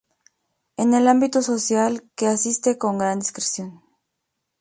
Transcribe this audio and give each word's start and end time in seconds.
En 0.77 0.95
el 0.95 1.07
ámbito 1.07 1.43
social 1.43 2.09
que 2.15 2.25
asiste 2.25 2.79
con 2.79 2.97
gran 2.97 3.19
discreción. 3.19 3.83